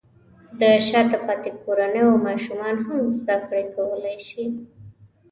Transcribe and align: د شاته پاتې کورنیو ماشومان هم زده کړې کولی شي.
د 0.59 0.61
شاته 0.87 1.17
پاتې 1.25 1.51
کورنیو 1.63 2.23
ماشومان 2.27 2.75
هم 2.85 2.99
زده 3.17 3.35
کړې 3.47 3.63
کولی 3.75 4.17
شي. 4.29 4.45